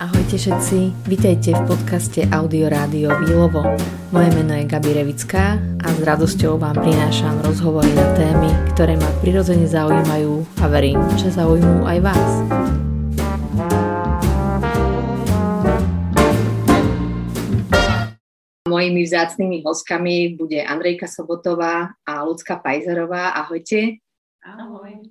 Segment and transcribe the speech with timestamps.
[0.00, 3.60] Ahojte všetci, vítajte v podcaste Audio Rádio Výlovo.
[4.16, 9.12] Moje meno je Gabi Revická a s radosťou vám prinášam rozhovory na témy, ktoré ma
[9.20, 12.32] prirodzene zaujímajú a verím, že zaujímujú aj vás.
[18.70, 23.34] Mojimi vzácnými hostkami bude Andrejka Sobotová a Lucka Pajzerová.
[23.34, 23.98] Ahojte.
[24.46, 25.10] Ahoj.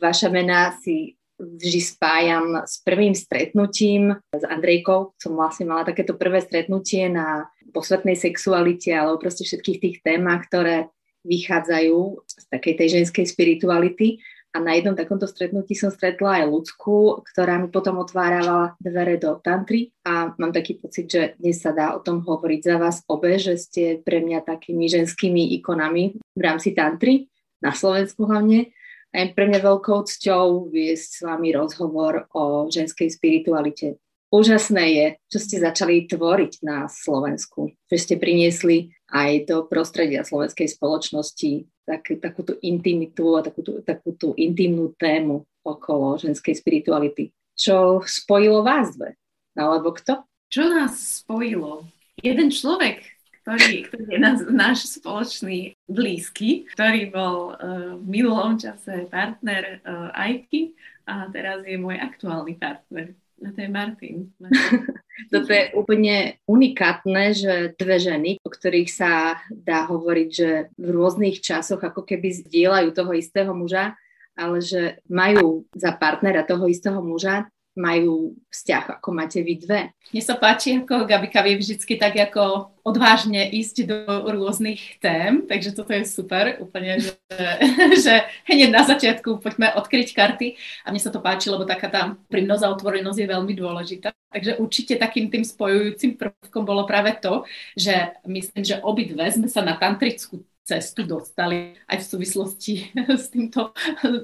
[0.00, 5.12] Vaša mená si vždy spájam s prvým stretnutím s Andrejkou.
[5.20, 10.88] Som vlastne mala takéto prvé stretnutie na posvetnej sexualite, alebo proste všetkých tých témach, ktoré
[11.28, 14.24] vychádzajú z takej tej ženskej spirituality.
[14.56, 19.36] A na jednom takomto stretnutí som stretla aj ľudskú, ktorá mi potom otvárala dvere do
[19.44, 23.36] tantry a mám taký pocit, že dnes sa dá o tom hovoriť za vás obe,
[23.36, 27.28] že ste pre mňa takými ženskými ikonami v rámci tantry,
[27.62, 28.70] na Slovensku hlavne.
[29.08, 33.96] A je pre mňa veľkou cťou viesť s vami rozhovor o ženskej spiritualite.
[34.28, 40.68] Úžasné je, čo ste začali tvoriť na Slovensku, že ste priniesli aj do prostredia slovenskej
[40.68, 47.32] spoločnosti tak, takúto intimitu a takúto, takúto intimnú tému okolo ženskej spirituality.
[47.56, 49.16] Čo spojilo vás dve?
[49.56, 50.28] Alebo kto?
[50.52, 51.88] Čo nás spojilo?
[52.20, 53.04] Jeden človek,
[53.42, 60.12] ktorý, ktorý je náš, náš spoločný blízky, ktorý bol uh, v minulom čase partner uh,
[60.12, 60.76] Ajky
[61.08, 63.16] a teraz je môj aktuálny partner.
[63.40, 64.16] A to je Martin.
[65.28, 71.44] Toto je úplne unikátne, že dve ženy, o ktorých sa dá hovoriť, že v rôznych
[71.44, 73.94] časoch ako keby zdieľajú toho istého muža,
[74.38, 79.80] ale že majú za partnera toho istého muža, majú vzťah, ako máte vy dve.
[80.10, 83.98] Mne sa páči, ako Gabika vie vždycky tak ako odvážne ísť do
[84.34, 87.14] rôznych tém, takže toto je super, úplne, že,
[88.04, 88.14] že
[88.50, 92.62] hneď na začiatku poďme odkryť karty a mne sa to páči, lebo taká tá prímnosť
[92.66, 94.10] a otvorenosť je veľmi dôležitá.
[94.28, 97.46] Takže určite takým tým spojujúcim prvkom bolo práve to,
[97.78, 102.74] že myslím, že obidve sme sa na tantrickú cestu dostali aj v súvislosti
[103.08, 103.72] s týmto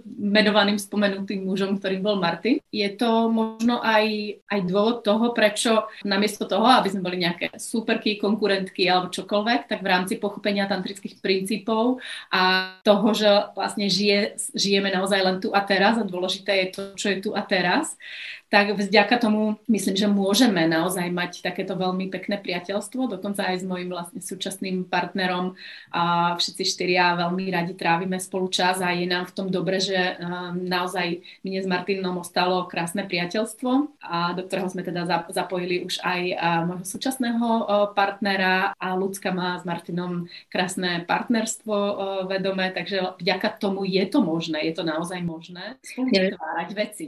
[0.04, 2.60] menovaným spomenutým mužom, ktorým bol Martin.
[2.68, 8.20] Je to možno aj, aj dôvod toho, prečo namiesto toho, aby sme boli nejaké superky,
[8.20, 14.92] konkurentky alebo čokoľvek, tak v rámci pochopenia tantrických princípov a toho, že vlastne žije, žijeme
[14.92, 17.96] naozaj len tu a teraz a dôležité je to, čo je tu a teraz,
[18.54, 23.64] tak vďaka tomu myslím, že môžeme naozaj mať takéto veľmi pekné priateľstvo, dokonca aj s
[23.66, 25.58] mojim vlastne súčasným partnerom.
[25.90, 29.98] A všetci štyria veľmi radi trávime spolu čas a je nám v tom dobre, že
[29.98, 35.02] um, naozaj mne s Martinom ostalo krásne priateľstvo a do ktorého sme teda
[35.34, 36.20] zapojili už aj
[36.70, 37.66] môjho súčasného
[37.98, 38.70] partnera.
[38.78, 41.74] A ľudská má s Martinom krásne partnerstvo
[42.30, 47.06] vedomé, takže vďaka tomu je to možné, je to naozaj možné spolu vytvárať veci.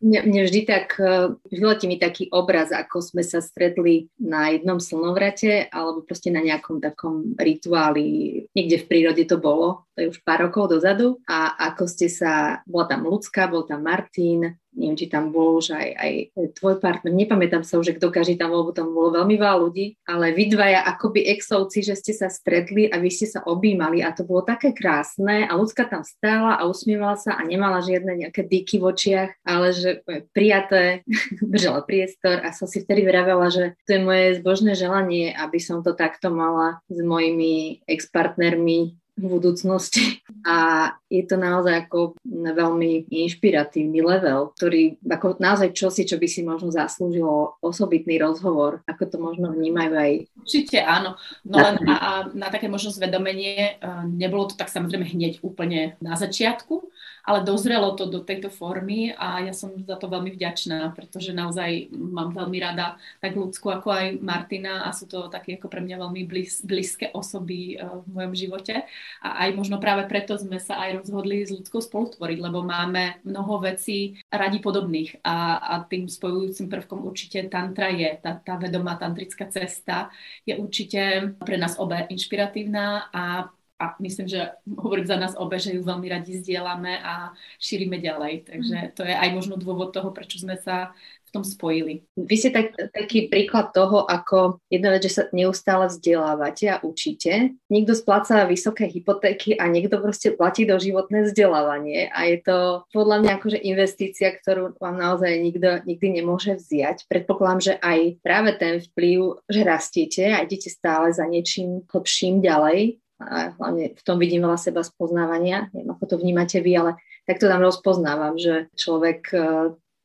[0.00, 4.80] Mne, mne vždy tak, e, vyletí mi taký obraz, ako sme sa stretli na jednom
[4.80, 10.24] slnovrate alebo proste na nejakom takom rituáli, niekde v prírode to bolo, to je už
[10.24, 11.20] pár rokov dozadu.
[11.28, 15.76] A ako ste sa, bola tam ľudská, bol tam Martin, neviem, či tam bol už
[15.76, 16.12] aj, aj
[16.56, 20.32] tvoj partner, nepamätám sa už, kto každý tam bol, tam bolo veľmi veľa ľudí, ale
[20.32, 24.24] vy dvaja akoby exovci, že ste sa stretli a vy ste sa objímali a to
[24.24, 28.80] bolo také krásne a ľudská tam stála a usmievala sa a nemala žiadne nejaké dyky
[28.80, 30.00] v očiach, ale že
[30.32, 31.04] prijaté,
[31.52, 35.84] držala priestor a som si vtedy vravela, že to je moje zbožné želanie, aby som
[35.84, 40.24] to takto mala s mojimi ex-partnermi v budúcnosti.
[40.48, 46.40] A je to naozaj ako veľmi inšpiratívny level, ktorý ako naozaj čosi, čo by si
[46.40, 50.12] možno zaslúžilo osobitný rozhovor, ako to možno vnímajú aj.
[50.40, 51.20] Určite áno.
[51.44, 56.16] No len na, na také možno zvedomenie, eh, nebolo to tak samozrejme hneď úplne na
[56.16, 56.88] začiatku,
[57.24, 61.92] ale dozrelo to do tejto formy a ja som za to veľmi vďačná, pretože naozaj
[61.92, 65.96] mám veľmi rada tak ľudskú ako aj Martina a sú to také ako pre mňa
[66.00, 68.74] veľmi blíz, blízke osoby uh, v mojom živote.
[69.20, 73.60] A aj možno práve preto sme sa aj rozhodli s ľudskou spolutvoriť, lebo máme mnoho
[73.60, 75.20] vecí radi podobných.
[75.22, 80.08] A, a tým spojujúcim prvkom určite tantra je, tá, tá vedomá tantrická cesta.
[80.48, 85.72] Je určite pre nás obe inšpiratívna a a myslím, že hovorím za nás obe, že
[85.72, 88.52] ju veľmi radi zdieľame a šírime ďalej.
[88.52, 88.90] Takže mhm.
[88.92, 90.92] to je aj možno dôvod toho, prečo sme sa
[91.30, 92.02] v tom spojili.
[92.18, 97.54] Vy ste tak, taký príklad toho, ako jedna vec, že sa neustále vzdelávate a učíte.
[97.70, 102.58] Niekto spláca vysoké hypotéky a niekto proste platí do životné vzdelávanie a je to
[102.90, 107.06] podľa mňa akože investícia, ktorú vám naozaj nikto nikdy nemôže vziať.
[107.06, 112.98] Predpokladám, že aj práve ten vplyv, že rastiete a idete stále za niečím hlbším ďalej,
[113.20, 116.92] a hlavne v tom vidím veľa seba spoznávania, neviem ako to vnímate vy, ale
[117.28, 119.46] tak to tam rozpoznávam, že človek e,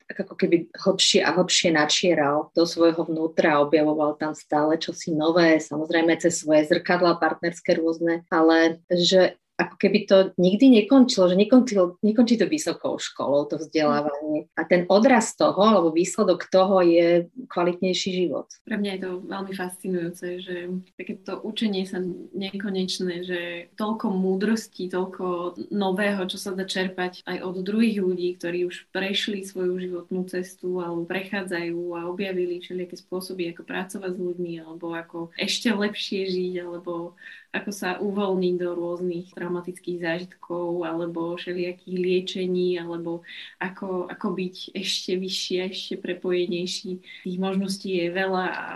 [0.06, 6.14] ako keby hlbšie a hlbšie načieral do svojho vnútra, objavoval tam stále čosi nové, samozrejme
[6.22, 12.36] cez svoje zrkadla partnerské rôzne, ale že ako keby to nikdy nekončilo, že nekončilo, nekončí
[12.36, 14.52] to vysokou školou, to vzdelávanie.
[14.60, 18.52] A ten odraz toho, alebo výsledok toho je kvalitnejší život.
[18.68, 20.56] Pre mňa je to veľmi fascinujúce, že
[21.00, 22.04] takéto učenie sa
[22.36, 23.42] nekonečné, že
[23.80, 29.48] toľko múdrosti, toľko nového, čo sa dá čerpať aj od druhých ľudí, ktorí už prešli
[29.48, 35.32] svoju životnú cestu alebo prechádzajú a objavili všelijaké spôsoby, ako pracovať s ľuďmi, alebo ako
[35.40, 37.16] ešte lepšie žiť, alebo
[37.56, 43.24] ako sa uvoľniť do rôznych traumatických zážitkov alebo všelijakých liečení alebo
[43.64, 46.92] ako, ako byť ešte vyššie, ešte prepojenejší.
[47.24, 48.68] Tých možností je veľa a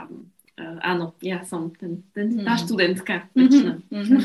[0.84, 2.62] áno, ja som ten, ten, tá mm.
[2.62, 3.16] študentka.
[3.32, 3.92] Mm-hmm.
[3.92, 4.20] Mm-hmm.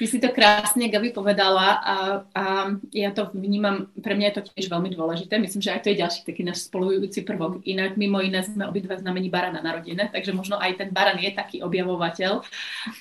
[0.00, 1.96] Ty si to krásne, Gabi, povedala a,
[2.32, 2.44] a
[2.90, 5.36] ja to vnímam, pre mňa je to tiež veľmi dôležité.
[5.36, 7.60] Myslím, že aj to je ďalší taký náš spolujúci prvok.
[7.68, 11.60] Inak mimo iné sme obidva znamení barana narodené, takže možno aj ten baran je taký
[11.60, 12.40] objavovateľ.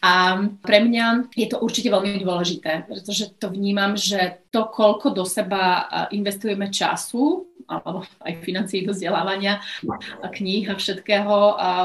[0.04, 0.14] A
[0.60, 5.88] pre mňa je to určite veľmi dôležité, pretože to vnímam, že to, koľko do seba
[6.12, 9.62] investujeme času, alebo aj financií do vzdelávania,
[10.34, 11.36] kníh a všetkého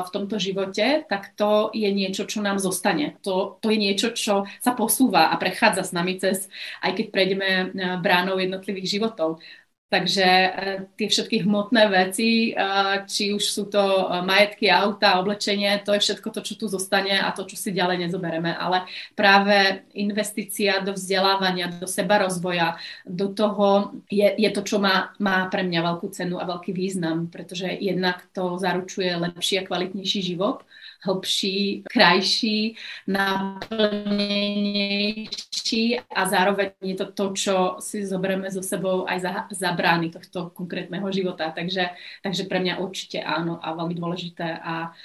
[0.05, 3.21] v tomto živote, tak to je niečo, čo nám zostane.
[3.21, 6.49] To, to je niečo, čo sa posúva a prechádza s nami cez,
[6.81, 7.65] aj keď prejdeme e,
[8.01, 9.45] bránou jednotlivých životov.
[9.85, 10.51] Takže e,
[10.97, 12.53] tie všetky hmotné veci, e,
[13.07, 17.15] či už sú to e, majetky, auta, oblečenie, to je všetko to, čo tu zostane
[17.21, 18.57] a to, čo si ďalej nezobereme.
[18.57, 25.15] Ale práve investícia do vzdelávania, do seba rozvoja, do toho je, je to, čo má,
[25.21, 30.35] má pre mňa veľkú cenu a veľký význam, pretože jednak to zaručuje lepší a kvalitnejší
[30.35, 30.65] život
[31.05, 39.45] hĺbší, krajší, naplnenejší a zároveň je to to, čo si zoberieme so sebou aj za,
[39.53, 41.53] za brány tohto konkrétneho života.
[41.53, 41.93] Takže,
[42.25, 44.97] takže pre mňa určite áno a veľmi dôležité a,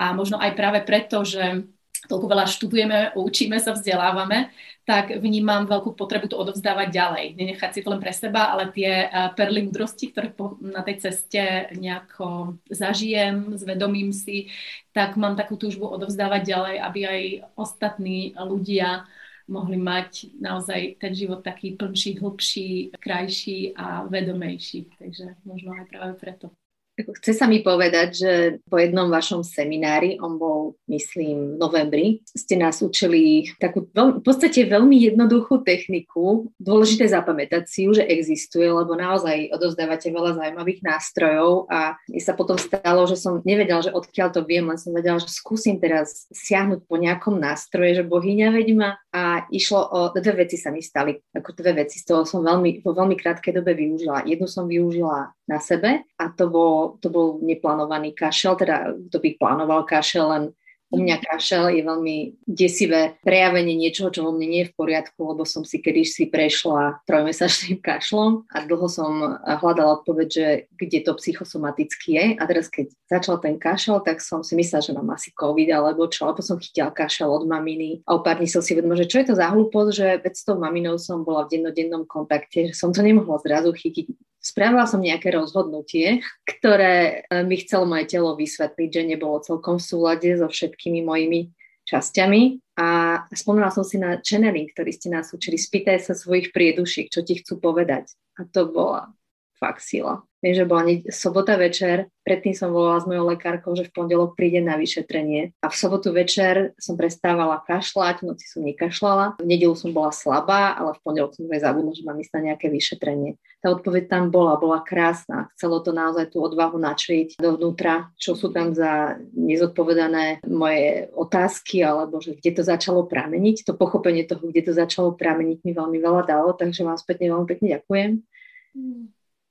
[0.00, 1.68] a možno aj práve preto, že
[2.08, 4.50] toľko veľa študujeme, učíme sa, vzdelávame,
[4.82, 7.26] tak vnímam veľkú potrebu to odovzdávať ďalej.
[7.38, 11.70] Nenechať si to len pre seba, ale tie eh, perly múdrosti, ktoré na tej ceste
[11.78, 14.50] nejako zažijem, zvedomím si,
[14.90, 17.22] tak mám takú túžbu odovzdávať ďalej, aby aj
[17.54, 19.06] ostatní ľudia
[19.46, 24.98] mohli mať naozaj ten život taký plnší, hlbší, krajší a vedomejší.
[24.98, 26.50] Takže možno aj práve preto.
[26.92, 28.32] Chce sa mi povedať, že
[28.68, 32.06] po jednom vašom seminári, on bol, myslím, v novembri,
[32.36, 36.52] ste nás učili takú veľ, v podstate veľmi jednoduchú techniku.
[36.60, 42.36] Dôležité zapamätať si ju, že existuje, lebo naozaj odovzdávate veľa zaujímavých nástrojov a mi sa
[42.36, 46.28] potom stalo, že som nevedela, že odkiaľ to viem, len som vedela, že skúsim teraz
[46.28, 51.16] siahnuť po nejakom nástroje, že bohyňa vedma a išlo o, dve veci sa mi stali,
[51.32, 54.28] ako dve veci, z toho som veľmi, vo veľmi krátkej dobe využila.
[54.28, 59.30] Jednu som využila na sebe a to bol, to bol neplánovaný kašel, teda kto by
[59.38, 60.44] plánoval kašel, len
[60.92, 65.24] u mňa kašel je veľmi desivé prejavenie niečoho, čo vo mne nie je v poriadku,
[65.24, 70.46] lebo som si kedysi prešla trojmesačným kašlom a dlho som hľadala odpoveď, že
[70.76, 72.24] kde to psychosomaticky je.
[72.36, 76.04] A teraz, keď začal ten kašel, tak som si myslela, že mám asi COVID alebo
[76.12, 78.04] čo, alebo som chytila kašel od maminy.
[78.04, 80.34] A o pár dní som si vedomila, že čo je to za hlúposť, že veď
[80.36, 84.12] s tou maminou som bola v dennodennom kontakte, že som to nemohla zrazu chytiť
[84.42, 89.86] Spravila som nejaké rozhodnutie, ktoré e, mi chcelo moje telo vysvetliť, že nebolo celkom v
[89.86, 91.54] súlade so všetkými mojimi
[91.86, 95.54] časťami a spomínala som si na channeling, ktorý ste nás učili.
[95.54, 98.10] Spýtaj sa svojich priedušiek, čo ti chcú povedať.
[98.38, 99.14] A to bola
[99.62, 100.26] fakt sila.
[100.42, 100.82] Viem, že bola
[101.14, 105.54] sobota večer, predtým som volala s mojou lekárkou, že v pondelok príde na vyšetrenie.
[105.62, 109.38] A v sobotu večer som prestávala kašľať, v noci som nekašľala.
[109.38, 112.40] V nedelu som bola slabá, ale v pondelok som aj zabudla, že mám ísť na
[112.50, 113.38] nejaké vyšetrenie.
[113.62, 115.46] Tá odpoveď tam bola, bola krásna.
[115.54, 122.18] Chcelo to naozaj tú odvahu načriť dovnútra, čo sú tam za nezodpovedané moje otázky, alebo
[122.18, 123.62] že kde to začalo prameniť.
[123.70, 127.46] To pochopenie toho, kde to začalo prameniť, mi veľmi veľa dalo, takže vám spätne veľmi
[127.46, 128.10] pekne ďakujem.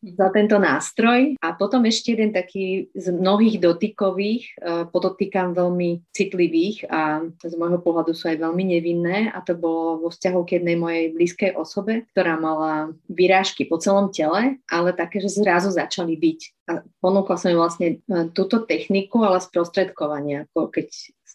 [0.02, 1.38] Za tento nástroj.
[1.46, 7.78] A potom ešte jeden taký z mnohých dotykových, e, podotýkam veľmi citlivých a z môjho
[7.86, 12.10] pohľadu sú aj veľmi nevinné a to bolo vo vzťahu k jednej mojej blízkej osobe,
[12.18, 16.40] ktorá mala vyrážky po celom tele, ale také, že zrazu začali byť.
[16.66, 20.90] A ponúkla som im vlastne e, túto techniku, ale sprostredkovania, keď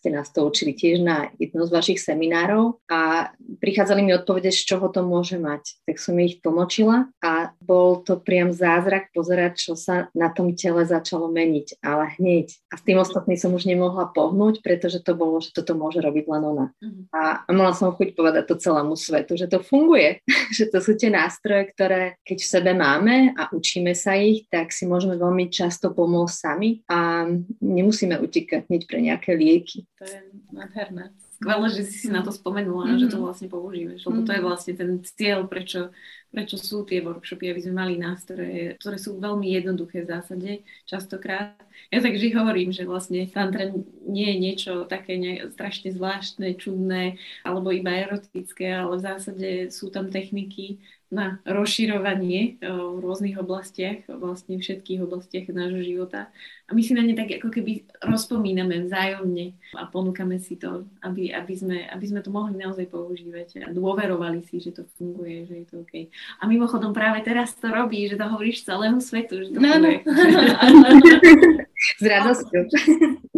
[0.06, 4.62] ste nás to učili tiež na jednom z vašich seminárov a prichádzali mi odpovede, z
[4.62, 5.82] čoho to môže mať.
[5.82, 10.86] Tak som ich tlmočila a bol to priam zázrak pozerať, čo sa na tom tele
[10.86, 12.54] začalo meniť, ale hneď.
[12.70, 16.24] A s tým ostatným som už nemohla pohnúť, pretože to bolo, že toto môže robiť
[16.30, 16.66] len ona.
[16.78, 17.02] Uh-huh.
[17.10, 20.22] A mala som chuť povedať to celému svetu, že to funguje,
[20.56, 24.70] že to sú tie nástroje, ktoré keď v sebe máme a učíme sa ich, tak
[24.70, 27.26] si môžeme veľmi často pomôcť sami a
[27.58, 29.82] nemusíme utekať hneď pre nejaké lieky.
[29.96, 30.18] To je
[30.52, 33.00] nádherné skvelé, že si si na to spomenula, mm-hmm.
[33.00, 35.92] že to vlastne používaš, lebo to je vlastne ten cieľ, prečo,
[36.32, 40.50] prečo sú tie workshopy, aby sme mali nástroje, ktoré sú veľmi jednoduché v zásade,
[40.88, 41.60] častokrát.
[41.92, 43.68] Ja tak vždy hovorím, že vlastne tantra
[44.08, 49.92] nie je niečo také ne, strašne zvláštne, čudné, alebo iba erotické, ale v zásade sú
[49.92, 56.28] tam techniky, na rozširovanie eh, v rôznych oblastiach, vlastne všetkých oblastiach nášho života.
[56.66, 61.30] A my si na ne tak ako keby rozpomíname vzájomne a ponúkame si to, aby,
[61.30, 65.62] aby, sme, aby sme to mohli naozaj používať a dôverovali si, že to funguje, že
[65.62, 66.10] je to OK.
[66.42, 69.78] A mimochodom práve teraz to robí, že to hovoríš celému svetu, že to no.
[69.78, 69.90] No.
[71.96, 72.62] S radosťou.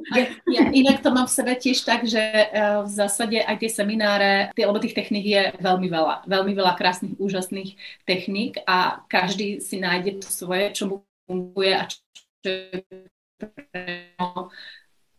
[0.09, 3.71] Ja, ja inak to mám v sebe tiež tak, že uh, v zásade aj tie
[3.71, 6.25] semináre, tie, lebo tých techník je veľmi veľa.
[6.25, 7.77] Veľmi veľa krásnych, úžasných
[8.09, 10.97] techník a každý si nájde to svoje, čo mu
[11.29, 12.01] funguje a čo
[12.49, 12.83] je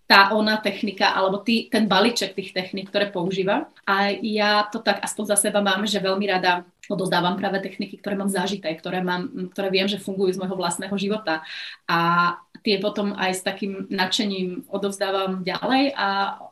[0.09, 3.69] tá ona technika, alebo tý, ten balíček tých technik, ktoré používa.
[3.85, 8.17] A ja to tak aspoň za seba mám, že veľmi rada odozdávam práve techniky, ktoré
[8.17, 11.45] mám zažité, ktoré, mám, ktoré viem, že fungujú z môjho vlastného života.
[11.85, 16.07] A tie potom aj s takým nadšením odovzdávam ďalej a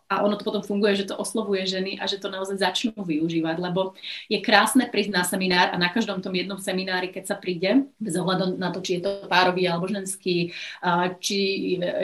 [0.07, 3.59] a ono to potom funguje, že to oslovuje ženy a že to naozaj začnú využívať,
[3.59, 3.91] lebo
[4.31, 8.15] je krásne prísť na seminár a na každom tom jednom seminári, keď sa príde, bez
[8.15, 10.55] ohľadu na to, či je to párový alebo ženský,
[11.19, 11.39] či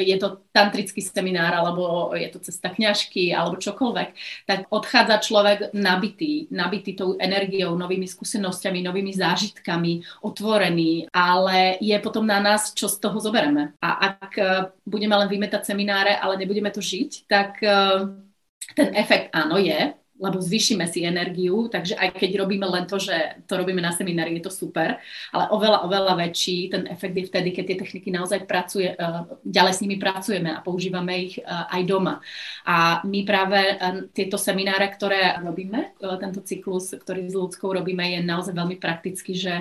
[0.03, 4.09] je to tantrický seminár, alebo je to cesta kňažky, alebo čokoľvek,
[4.45, 12.27] tak odchádza človek nabitý, nabitý tou energiou, novými skúsenosťami, novými zážitkami, otvorený, ale je potom
[12.27, 13.73] na nás, čo z toho zobereme.
[13.79, 14.33] A ak
[14.83, 17.63] budeme len vymetať semináre, ale nebudeme to žiť, tak
[18.75, 23.43] ten efekt áno je, lebo zvýšime si energiu, takže aj keď robíme len to, že
[23.49, 25.01] to robíme na seminári, je to super,
[25.33, 29.73] ale oveľa, oveľa väčší ten efekt je vtedy, keď tie techniky naozaj pracuje, eh, ďalej
[29.73, 32.21] s nimi pracujeme a používame ich eh, aj doma.
[32.69, 33.77] A my práve eh,
[34.13, 39.53] tieto semináre, ktoré robíme, tento cyklus, ktorý s ľudskou robíme, je naozaj veľmi praktický, že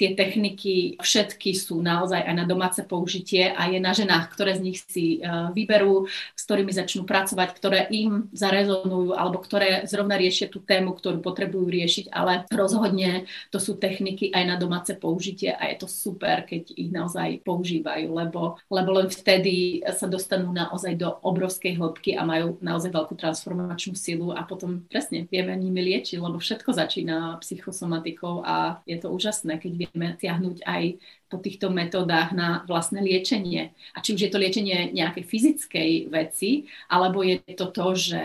[0.00, 4.62] tie techniky všetky sú naozaj aj na domáce použitie a je na ženách, ktoré z
[4.64, 5.20] nich si
[5.52, 11.18] vyberú, s ktorými začnú pracovať, ktoré im zarezonujú alebo ktoré zrovna riešia tú tému, ktorú
[11.18, 16.46] potrebujú riešiť, ale rozhodne to sú techniky aj na domáce použitie a je to super,
[16.46, 22.22] keď ich naozaj používajú, lebo, lebo len vtedy sa dostanú naozaj do obrovskej hĺbky a
[22.22, 28.46] majú naozaj veľkú transformačnú silu a potom presne vieme nimi liečiť, lebo všetko začína psychosomatikou
[28.46, 30.82] a je to úžasné, keď vieme siahnuť aj
[31.28, 33.76] po týchto metodách na vlastné liečenie.
[33.92, 38.22] A či už je to liečenie nejakej fyzickej veci, alebo je to to, že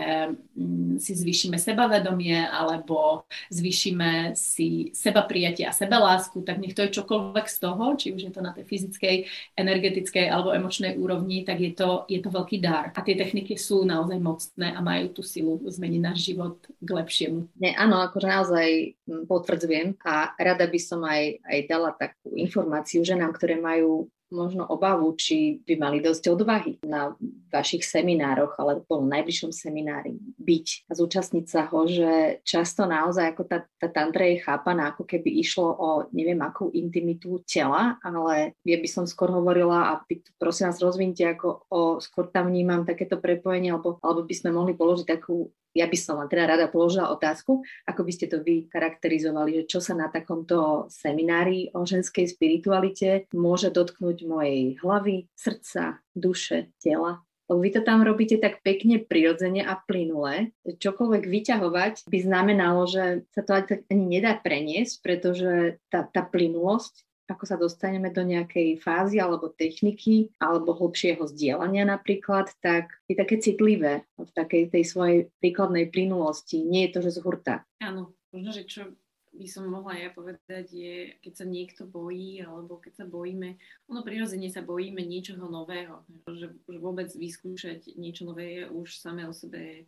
[0.56, 6.96] mm, si zvýšime sebavedomie, alebo zvýšime si seba prijatie a sebelásku, tak nech to je
[6.96, 9.16] čokoľvek z toho, či už je to na tej fyzickej,
[9.60, 12.88] energetickej alebo emočnej úrovni, tak je to, je to veľký dar.
[12.96, 17.52] A tie techniky sú naozaj mocné a majú tú silu zmeniť náš život k lepšiemu.
[17.60, 18.68] Nie, áno, akože naozaj
[19.04, 24.06] mm, potvrdzujem a rada by som aj, aj dala takú informáciu informáciu ženám, ktoré majú
[24.30, 27.14] možno obavu, či by mali dosť odvahy na
[27.54, 33.42] vašich seminároch alebo na najbližšom seminári byť a zúčastniť sa ho, že často naozaj ako
[33.48, 38.76] tá, tá tantra je chápaná, ako keby išlo o neviem akú intimitu tela, ale ja
[38.76, 40.04] by som skôr hovorila a
[40.36, 44.76] prosím vás rozvinte, ako o, skôr tam vnímam takéto prepojenie, alebo, alebo by sme mohli
[44.76, 48.70] položiť takú ja by som vám teda rada položila otázku, ako by ste to vy
[48.70, 55.98] charakterizovali, že čo sa na takomto seminári o ženskej spiritualite môže dotknúť mojej hlavy, srdca,
[56.14, 57.26] duše, tela?
[57.50, 60.52] Lebo vy to tam robíte tak pekne, prirodzene a plynule.
[60.64, 63.52] Čokoľvek vyťahovať by znamenalo, že sa to
[63.92, 70.28] ani nedá preniesť, pretože tá, tá plynulosť ako sa dostaneme do nejakej fázy alebo techniky
[70.36, 76.60] alebo hlbšieho zdieľania napríklad, tak je také citlivé v takej tej svojej príkladnej plynulosti.
[76.60, 77.64] Nie je to, že z hurta.
[77.80, 78.92] Áno, možno, že čo
[79.34, 83.58] by som mohla ja povedať je, keď sa niekto bojí alebo keď sa bojíme,
[83.90, 89.26] ono prirodzene sa bojíme niečoho nového, že, že vôbec vyskúšať niečo nové je už samé
[89.26, 89.84] o sebe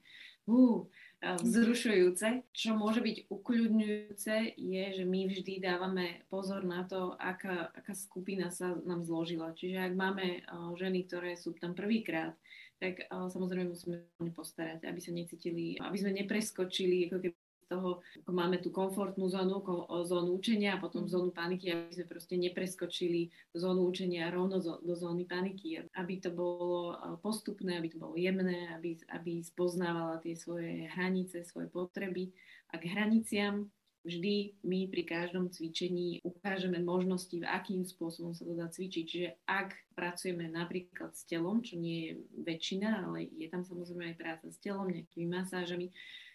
[0.51, 0.85] uh,
[1.23, 2.45] vzrušujúce.
[2.53, 8.53] Čo môže byť ukľudňujúce je, že my vždy dávame pozor na to, aká, aká skupina
[8.53, 9.57] sa nám zložila.
[9.57, 10.45] Čiže ak máme
[10.77, 12.37] ženy, ktoré sú tam prvýkrát,
[12.77, 14.05] tak samozrejme musíme
[14.37, 19.61] postarať, aby sa necítili, aby sme nepreskočili ako keby toho, ako máme tú komfortnú zónu,
[20.07, 25.27] zónu učenia a potom zónu paniky, aby sme proste nepreskočili zónu učenia rovno do zóny
[25.27, 31.43] paniky, aby to bolo postupné, aby to bolo jemné, aby, aby spoznávala tie svoje hranice,
[31.43, 32.31] svoje potreby.
[32.71, 33.71] A k hraniciam
[34.07, 39.05] vždy my pri každom cvičení ukážeme možnosti, v akým spôsobom sa to dá cvičiť.
[39.05, 42.13] Čiže ak pracujeme napríklad s telom, čo nie je
[42.47, 45.91] väčšina, ale je tam samozrejme aj práca s telom, nejakými masážami,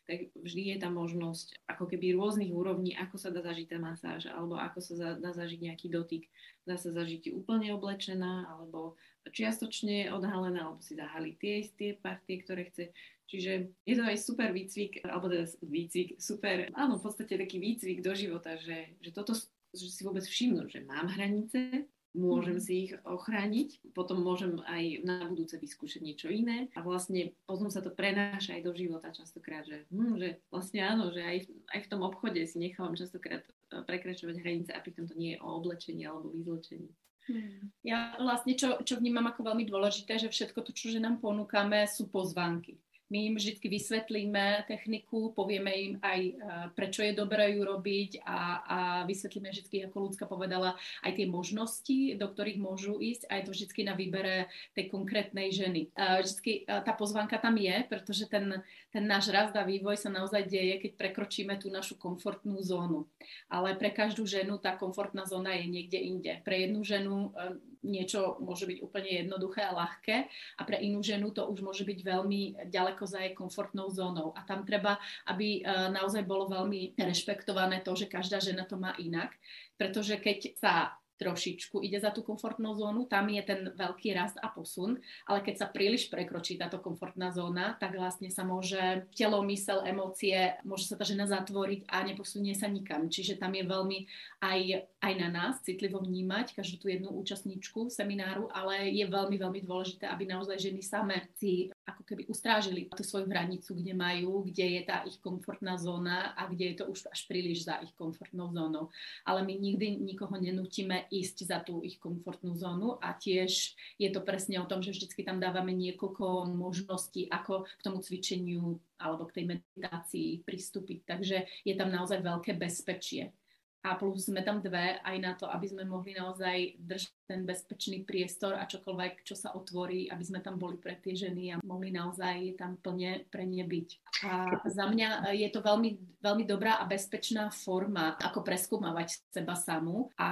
[0.10, 4.28] tak vždy je tam možnosť ako keby rôznych úrovní, ako sa dá zažiť tá masáž,
[4.28, 6.28] alebo ako sa dá zažiť nejaký dotyk.
[6.66, 8.98] Dá sa zažiť úplne oblečená, alebo
[9.30, 12.90] čiastočne odhalená, alebo si zahali tie isté partie, ktoré chce.
[13.32, 18.04] Čiže je to aj super výcvik, alebo teda výcvik, super, áno, v podstate taký výcvik
[18.04, 19.32] do života, že, že toto
[19.72, 22.64] že si vôbec všimnú, že mám hranice, môžem mhm.
[22.64, 27.80] si ich ochrániť, potom môžem aj na budúce vyskúšať niečo iné a vlastne potom sa
[27.80, 31.38] to prenáša aj do života častokrát, že, hm, že vlastne áno, že aj,
[31.72, 33.52] aj v tom obchode si nechávam častokrát e,
[33.84, 36.92] prekračovať hranice a pritom to nie je o oblečení alebo vyzlečení.
[37.30, 37.70] Hmm.
[37.86, 41.86] Ja vlastne, čo, čo vnímam ako veľmi dôležité, že všetko to, čo že nám ponúkame,
[41.86, 42.82] sú pozvánky.
[43.12, 46.34] My im vždy vysvetlíme techniku, povieme im aj, e,
[46.72, 52.16] prečo je dobré ju robiť a, a vysvetlíme vždy, ako ľudská povedala, aj tie možnosti,
[52.16, 55.92] do ktorých môžu ísť a je to vždy na výbere tej konkrétnej ženy.
[55.92, 58.64] Vždy e, tá pozvánka tam je, pretože ten,
[58.96, 63.12] ten náš rast a vývoj sa naozaj deje, keď prekročíme tú našu komfortnú zónu.
[63.52, 66.40] Ale pre každú ženu tá komfortná zóna je niekde inde.
[66.48, 67.36] Pre jednu ženu
[67.84, 72.00] niečo môže byť úplne jednoduché a ľahké a pre inú ženu to už môže byť
[72.02, 74.34] veľmi ďaleko za jej komfortnou zónou.
[74.38, 78.94] A tam treba, aby e, naozaj bolo veľmi rešpektované to, že každá žena to má
[79.02, 79.34] inak,
[79.76, 80.74] pretože keď sa
[81.22, 84.98] trošičku ide za tú komfortnú zónu, tam je ten veľký rast a posun,
[85.30, 90.58] ale keď sa príliš prekročí táto komfortná zóna, tak vlastne sa môže telo, mysel, emócie,
[90.66, 93.06] môže sa tá žena zatvoriť a neposunie sa nikam.
[93.06, 94.00] Čiže tam je veľmi
[94.42, 94.60] aj,
[95.06, 100.10] aj na nás citlivo vnímať každú tú jednu účastníčku semináru, ale je veľmi, veľmi dôležité,
[100.10, 104.82] aby naozaj ženy same si ako keby ustrážili tú svoju hranicu, kde majú, kde je
[104.86, 108.94] tá ich komfortná zóna a kde je to už až príliš za ich komfortnou zónou.
[109.26, 114.22] Ale my nikdy nikoho nenútime ísť za tú ich komfortnú zónu a tiež je to
[114.22, 119.42] presne o tom, že vždycky tam dávame niekoľko možností, ako k tomu cvičeniu alebo k
[119.42, 121.00] tej meditácii pristúpiť.
[121.10, 123.34] Takže je tam naozaj veľké bezpečie
[123.82, 128.04] a plus sme tam dve aj na to, aby sme mohli naozaj držať ten bezpečný
[128.04, 131.96] priestor a čokoľvek, čo sa otvorí, aby sme tam boli pre tie ženy a mohli
[131.96, 133.90] naozaj tam plne pre ne byť.
[134.28, 140.12] A za mňa je to veľmi, veľmi dobrá a bezpečná forma, ako preskúmavať seba samú
[140.20, 140.30] a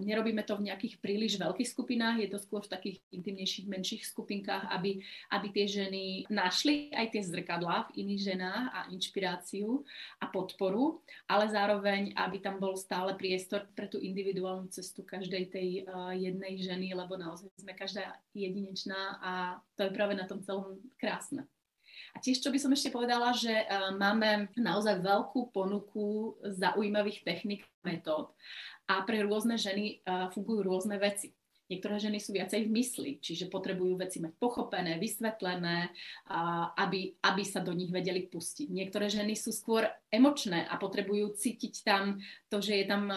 [0.00, 4.72] nerobíme to v nejakých príliš veľkých skupinách, je to skôr v takých intimnejších, menších skupinkách,
[4.72, 5.04] aby,
[5.36, 9.84] aby tie ženy našli aj tie zrkadlá v iných ženách a inšpiráciu
[10.16, 15.52] a podporu, ale zároveň, aby tam bol bol stále priestor pre tú individuálnu cestu každej
[15.52, 19.32] tej uh, jednej ženy, lebo naozaj sme každá jedinečná a
[19.76, 21.44] to je práve na tom celom krásne.
[22.16, 27.68] A tiež, čo by som ešte povedala, že uh, máme naozaj veľkú ponuku zaujímavých technik,
[27.84, 28.32] metód
[28.88, 31.36] a pre rôzne ženy uh, fungujú rôzne veci.
[31.72, 35.88] Niektoré ženy sú viacej v mysli, čiže potrebujú veci mať pochopené, vysvetlené,
[36.76, 38.68] aby, aby sa do nich vedeli pustiť.
[38.68, 42.20] Niektoré ženy sú skôr emočné a potrebujú cítiť tam
[42.52, 43.08] to, že je tam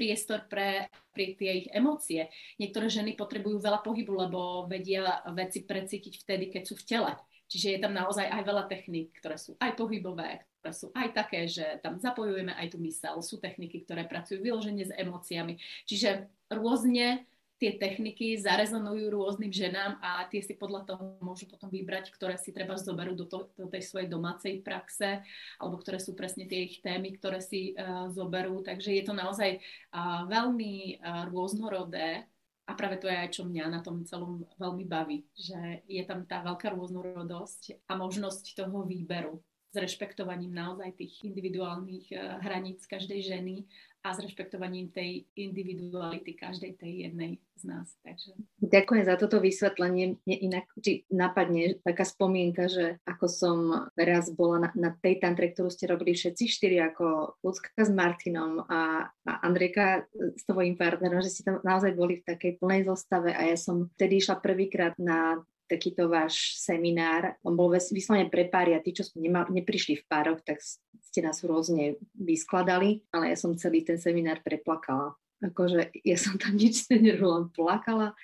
[0.00, 2.32] priestor pre, pre tie ich emócie.
[2.56, 7.12] Niektoré ženy potrebujú veľa pohybu, lebo vedia veci precítiť vtedy, keď sú v tele.
[7.50, 11.50] Čiže je tam naozaj aj veľa techník, ktoré sú aj pohybové, ktoré sú aj také,
[11.50, 13.18] že tam zapojujeme aj tú mysel.
[13.26, 15.58] Sú techniky, ktoré pracujú vyloženie s emóciami.
[15.82, 17.26] Čiže rôzne
[17.60, 22.56] tie techniky zarezonujú rôznym ženám a tie si podľa toho môžu potom vybrať, ktoré si
[22.56, 25.20] treba zoberú do, to, do tej svojej domácej praxe
[25.60, 28.64] alebo ktoré sú presne tie ich témy, ktoré si uh, zoberú.
[28.64, 32.24] Takže je to naozaj uh, veľmi uh, rôznorodé
[32.64, 36.24] a práve to je aj, čo mňa na tom celom veľmi baví, že je tam
[36.24, 42.10] tá veľká rôznorodosť a možnosť toho výberu s rešpektovaním naozaj tých individuálnych
[42.42, 43.66] hraníc každej ženy
[44.00, 47.92] a s rešpektovaním tej individuality každej tej jednej z nás.
[48.00, 48.32] Takže...
[48.64, 50.16] Ďakujem za toto vysvetlenie.
[50.24, 53.58] Mne inak či napadne taká spomienka, že ako som
[53.92, 58.64] raz bola na, na tej tantre, ktorú ste robili všetci štyri, ako Lucka s Martinom
[58.64, 63.36] a, a Andrejka s tvojím partnerom, že ste tam naozaj boli v takej plnej zostave
[63.36, 67.38] a ja som vtedy išla prvýkrát na takýto váš seminár.
[67.46, 71.22] On bol vyslovene pre páry a tí, čo sme nema, neprišli v pároch, tak ste
[71.22, 75.14] nás rôzne vyskladali, ale ja som celý ten seminár preplakala.
[75.40, 78.18] Akože ja som tam nič nerobil, len plakala.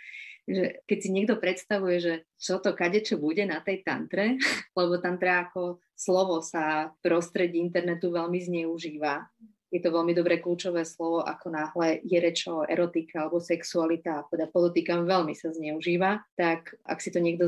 [0.46, 4.38] že keď si niekto predstavuje, že čo to kade čo bude na tej tantre,
[4.78, 9.26] lebo tantra ako slovo sa v prostredí internetu veľmi zneužíva
[9.76, 14.26] je to veľmi dobré kľúčové slovo, ako náhle je reč o erotika alebo sexualita, a
[14.26, 17.44] teda podotýkam, veľmi sa zneužíva, tak ak si to niekto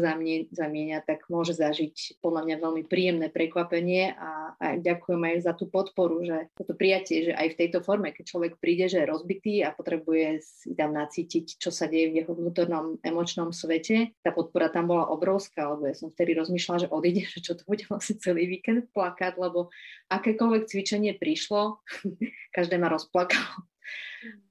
[0.52, 5.72] zamieňa, tak môže zažiť podľa mňa veľmi príjemné prekvapenie a, a ďakujem aj za tú
[5.72, 9.54] podporu, že toto prijatie, že aj v tejto forme, keď človek príde, že je rozbitý
[9.64, 14.68] a potrebuje si tam nacítiť, čo sa deje v jeho vnútornom emočnom svete, tá podpora
[14.68, 18.20] tam bola obrovská, lebo ja som vtedy rozmýšľala, že odíde, že čo to bude vlastne
[18.20, 19.72] celý víkend plakať, lebo
[20.12, 21.80] akékoľvek cvičenie prišlo,
[22.52, 23.66] každé ma rozplakalo.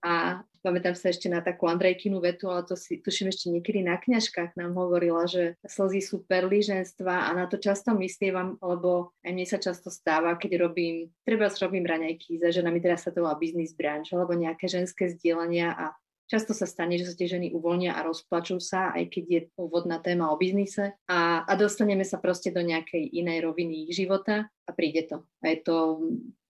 [0.02, 4.00] A pamätám sa ešte na takú Andrejkinu vetu, ale to si tuším ešte niekedy na
[4.00, 9.32] kňažkách nám hovorila, že slzy sú perly ženstva a na to často myslievam, lebo aj
[9.36, 13.36] mne sa často stáva, keď robím, treba robím raňajky za ženami, teraz sa to volá
[13.36, 15.86] business branch, alebo nejaké ženské zdieľania a
[16.28, 20.04] Často sa stane, že sa tie ženy uvoľnia a rozplačú sa, aj keď je úvodná
[20.04, 24.70] téma o biznise a, a dostaneme sa proste do nejakej inej roviny ich života a
[24.76, 25.24] príde to.
[25.40, 25.76] A je to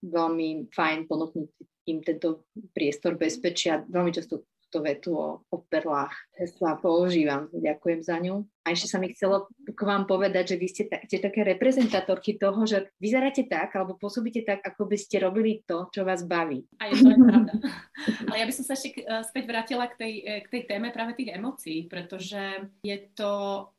[0.02, 1.50] veľmi fajn ponúknuť
[1.88, 3.86] im tento priestor bezpečia.
[3.86, 7.48] Veľmi často túto vetu o, o perlách hesla používam.
[7.56, 8.44] Ďakujem za ňu.
[8.68, 12.68] A ešte sa mi chcelo k vám povedať, že vy ste, ste také reprezentátorky toho,
[12.68, 16.68] že vyzeráte tak, alebo pôsobíte tak, ako by ste robili to, čo vás baví.
[16.84, 17.52] A je to pravda.
[18.28, 20.92] Ale ja by som sa ešte eh, späť vrátila k tej, eh, k tej téme
[20.92, 23.32] práve tých emócií, pretože je to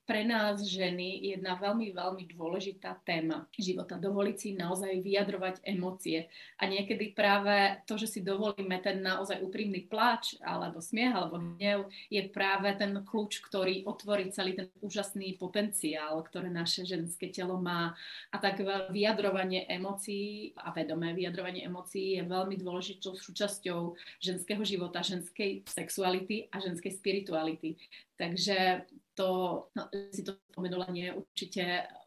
[0.08, 4.00] pre nás ženy jedna veľmi, veľmi dôležitá téma života.
[4.00, 6.32] Dovoliť si naozaj vyjadrovať emócie.
[6.56, 11.92] A niekedy práve to, že si dovolíme ten naozaj úprimný pláč, alebo smiech, alebo hnev,
[12.08, 17.94] je práve ten kľúč, ktorý otvorí celý ten úžasný potenciál, ktoré naše ženské telo má.
[18.30, 25.66] A tak vyjadrovanie emócií a vedomé vyjadrovanie emócií je veľmi dôležitou súčasťou ženského života, ženskej
[25.66, 27.76] sexuality a ženskej spirituality.
[28.18, 28.86] Takže
[29.18, 29.28] to,
[29.74, 29.82] no,
[30.14, 31.64] si to spomenula, nie je určite,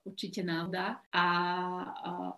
[0.07, 1.03] určite náhoda.
[1.11, 1.27] A,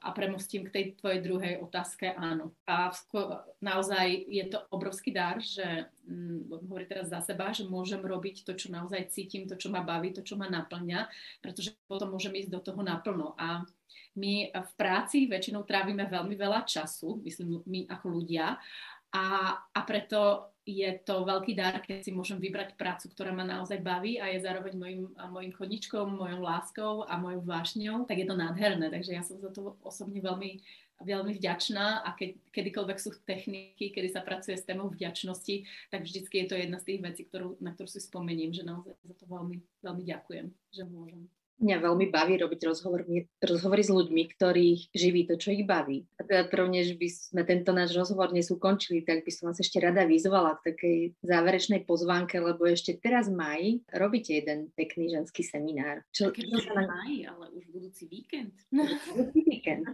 [0.02, 2.58] a, premostím k tej tvojej druhej otázke, áno.
[2.66, 8.02] A sko- naozaj je to obrovský dar, že hm, hovorí teraz za seba, že môžem
[8.02, 11.06] robiť to, čo naozaj cítim, to, čo ma baví, to, čo ma naplňa,
[11.38, 13.38] pretože potom môžem ísť do toho naplno.
[13.38, 13.62] A
[14.18, 18.58] my v práci väčšinou trávime veľmi veľa času, myslím my ako ľudia,
[19.14, 19.26] a,
[19.70, 24.16] a preto je to veľký dar, keď si môžem vybrať prácu, ktorá ma naozaj baví
[24.16, 28.88] a je zároveň mojim, mojim chodničkom, mojou láskou a mojou vášňou, tak je to nádherné.
[28.88, 30.64] Takže ja som za to osobne veľmi,
[31.04, 36.44] veľmi vďačná a keď, kedykoľvek sú techniky, kedy sa pracuje s témou vďačnosti, tak vždycky
[36.44, 39.26] je to jedna z tých vecí, ktorú, na ktorú si spomením, že naozaj za to
[39.28, 41.28] veľmi, veľmi ďakujem, že môžem.
[41.62, 43.06] Mňa veľmi baví robiť rozhovor,
[43.42, 46.04] rozhovory s ľuďmi, ktorých živí to, čo ich baví.
[46.18, 49.62] A teda prvne, že by sme tento náš rozhovor dnes ukončili, tak by som vás
[49.62, 55.14] ešte rada vyzvala k takej záverečnej pozvánke, lebo ešte teraz v maji robíte jeden pekný
[55.14, 56.02] ženský seminár.
[56.10, 56.90] Čo, čo sa na...
[56.90, 58.54] maj, ale už budúci víkend.
[59.14, 59.86] Budúci víkend.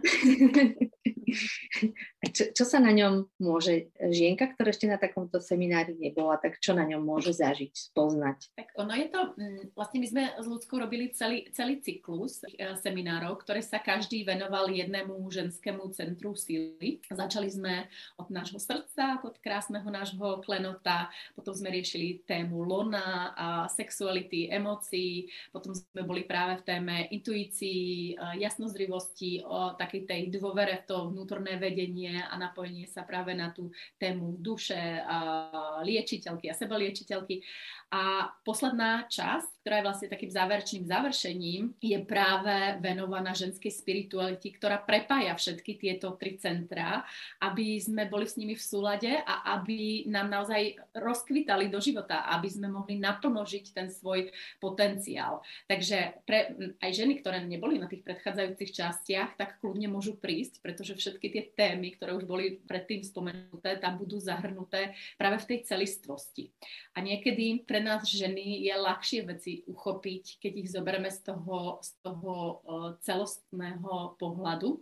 [2.28, 6.76] čo, čo sa na ňom môže, žienka, ktorá ešte na takomto seminári nebola, tak čo
[6.76, 8.52] na ňom môže zažiť, spoznať?
[8.60, 12.76] Tak ono je to, mm, vlastne my sme s ľudskou robili celý, celý cyklus eh,
[12.76, 17.00] seminárov, ktoré sa každý venoval jednému ženskému centru síly.
[17.08, 17.88] Začali sme
[18.20, 25.32] od nášho srdca, od krásneho nášho klenota, potom sme riešili tému lona, a sexuality, emócií,
[25.48, 30.96] potom sme boli práve v téme intuícií, eh, jasnozrivosti, o takej tej dôvere v to
[31.08, 33.70] vnútorné vedenie a napojenie sa práve na tú
[34.02, 34.78] tému duše,
[35.86, 37.46] liečiteľky a sebaliečiteľky.
[37.90, 44.78] A posledná časť, ktorá je vlastne takým záverečným završením, je práve venovaná ženskej spiritualite, ktorá
[44.78, 47.02] prepája všetky tieto tri centra,
[47.42, 52.46] aby sme boli s nimi v súlade a aby nám naozaj rozkvitali do života, aby
[52.46, 54.30] sme mohli naplno žiť ten svoj
[54.62, 55.42] potenciál.
[55.66, 60.94] Takže pre aj ženy, ktoré neboli na tých predchádzajúcich častiach, tak kľudne môžu prísť, pretože
[60.94, 66.48] všetky tie témy, ktoré už boli predtým spomenuté, tam budú zahrnuté práve v tej celistvosti.
[66.96, 72.00] A niekedy pre nás ženy je ľahšie veci uchopiť, keď ich zoberieme z toho, z
[72.00, 72.64] toho
[73.04, 74.80] celostného pohľadu.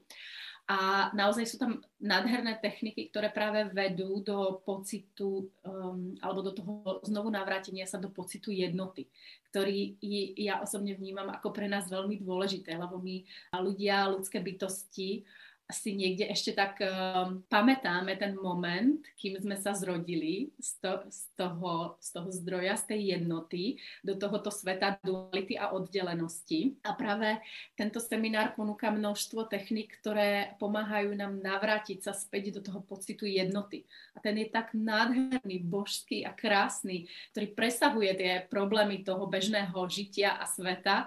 [0.69, 7.01] A naozaj sú tam nádherné techniky, ktoré práve vedú do pocitu, um, alebo do toho
[7.09, 9.09] znovu navrátenia sa do pocitu jednoty,
[9.49, 9.97] ktorý
[10.37, 13.25] ja osobne vnímam ako pre nás veľmi dôležité, lebo my
[13.65, 15.25] ľudia, ľudské bytosti,
[15.69, 21.29] si niekde ešte tak um, pamätáme ten moment, kým sme sa zrodili z, to, z,
[21.37, 26.81] toho, z toho zdroja, z tej jednoty do tohoto sveta duality a oddelenosti.
[26.89, 27.37] A práve
[27.77, 33.85] tento seminár ponúka množstvo technik, ktoré pomáhajú nám navrátiť sa späť do toho pocitu jednoty.
[34.17, 40.33] A ten je tak nádherný, božský a krásny, ktorý presahuje tie problémy toho bežného žitia
[40.41, 41.05] a sveta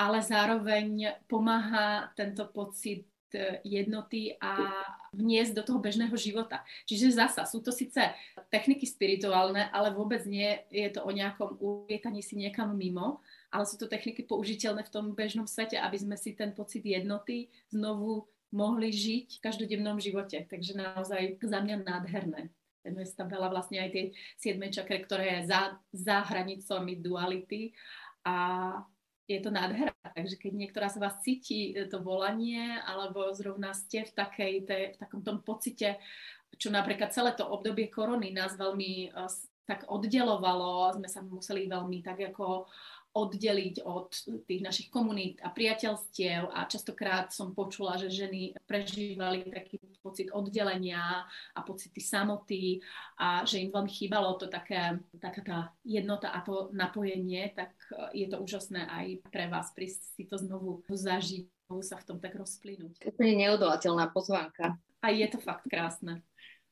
[0.00, 3.04] ale zároveň pomáha tento pocit
[3.62, 4.70] jednoty a
[5.14, 6.62] vniesť do toho bežného života.
[6.86, 7.98] Čiže zasa sú to síce
[8.50, 13.78] techniky spirituálne, ale vôbec nie je to o nejakom ulietaní si niekam mimo, ale sú
[13.78, 18.90] to techniky použiteľné v tom bežnom svete, aby sme si ten pocit jednoty znovu mohli
[18.90, 20.42] žiť v každodennom živote.
[20.46, 22.50] Takže naozaj za mňa nádherné.
[22.80, 24.04] Venuje sa veľa vlastne aj tie
[24.40, 27.76] siedme čakre, ktoré je za, za hranicami duality
[28.24, 28.36] a
[29.30, 29.94] je to nádhera.
[30.02, 34.78] Takže keď niektorá z vás cíti e, to volanie, alebo zrovna ste v, takej, te,
[34.94, 36.02] v takom tom pocite,
[36.58, 39.30] čo napríklad celé to obdobie korony nás veľmi uh,
[39.70, 42.66] tak oddelovalo, sme sa museli veľmi tak ako
[43.10, 44.14] oddeliť od
[44.46, 51.26] tých našich komunít a priateľstiev a častokrát som počula, že ženy prežívali taký pocit oddelenia
[51.54, 52.78] a pocity samoty
[53.18, 57.74] a že im veľmi chýbalo to také, taká tá jednota a to napojenie, tak
[58.14, 62.18] je to úžasné aj pre vás prísť si to znovu zažiť, znovu sa v tom
[62.22, 63.10] tak rozplynúť.
[63.10, 64.78] Úplne neodolateľná pozvánka.
[65.00, 66.22] A je to fakt krásne.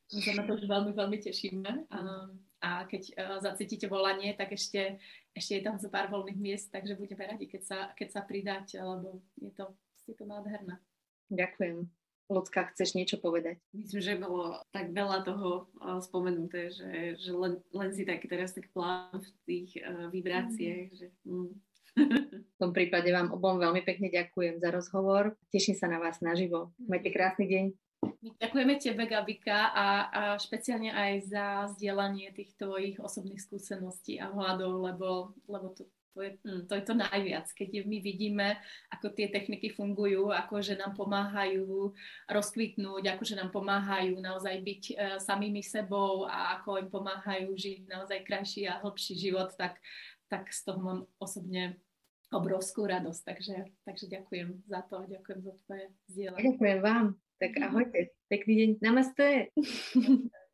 [0.09, 1.89] My sa na to veľmi, veľmi tešíme.
[1.93, 1.99] A
[2.59, 4.99] a keď uh, zacítite volanie, tak ešte,
[5.31, 8.75] ešte je tam zo pár voľných miest, takže budeme radi, keď sa, keď sa pridáte,
[8.75, 9.71] lebo je to,
[10.07, 10.75] je to nádherné.
[11.31, 11.87] Ďakujem.
[12.29, 13.57] Lucka, chceš niečo povedať?
[13.73, 18.53] Myslím, že bolo tak veľa toho uh, spomenuté, že, že len, len si tak teraz
[18.53, 20.93] tak plán v tých uh, vibráciách.
[20.93, 20.97] Mm.
[20.99, 21.51] Že, mm.
[22.53, 25.33] v tom prípade vám obom veľmi pekne ďakujem za rozhovor.
[25.49, 26.75] Teším sa na vás naživo.
[26.85, 27.88] Majte krásny deň.
[27.99, 34.31] My ďakujeme tebe, Gabika, a, a špeciálne aj za zdieľanie tých tvojich osobných skúseností a
[34.31, 37.47] hľadov, lebo, lebo to, to, je, hm, to je to najviac.
[37.47, 38.47] Keď my vidíme,
[38.91, 41.95] ako tie techniky fungujú, ako že nám pomáhajú
[42.27, 47.87] rozkvitnúť, ako že nám pomáhajú naozaj byť e, samými sebou a ako im pomáhajú žiť
[47.87, 49.79] naozaj krajší a hlbší život, tak,
[50.27, 51.79] tak z toho mám osobne
[52.35, 53.21] obrovskú radosť.
[53.23, 53.55] Takže,
[53.87, 56.45] takže ďakujem za to a ďakujem za tvoje zdieľanie.
[56.51, 57.28] Ďakujem vám.
[57.39, 59.47] Tak ahojte, pekný deň, namaste.